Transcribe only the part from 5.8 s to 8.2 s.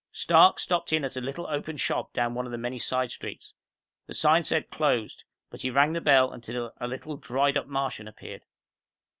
the bell until a little, dried up Martian